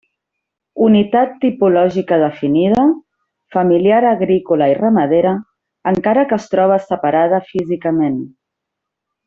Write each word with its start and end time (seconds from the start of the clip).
Unitat 0.85 1.35
tipològica 1.43 2.17
definida, 2.23 2.85
familiar 3.57 4.01
agrícola 4.13 4.71
i 4.73 4.75
ramadera, 4.81 5.35
encara 5.95 6.25
que 6.33 6.41
es 6.43 6.51
troba 6.57 6.83
separada 6.89 7.45
físicament. 7.53 8.21